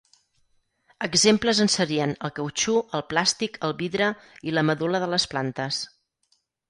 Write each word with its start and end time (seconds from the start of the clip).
Exemples 1.07 1.59
en 1.65 1.69
serien 1.73 2.15
el 2.29 2.33
cautxú, 2.39 2.75
el 3.01 3.03
plàstic, 3.11 3.59
el 3.69 3.75
vidre 3.83 4.09
i 4.49 4.55
la 4.59 4.65
medul·la 4.71 5.03
de 5.05 5.11
les 5.17 5.27
plantes. 5.35 5.85